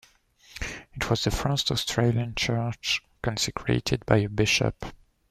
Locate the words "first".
1.29-1.69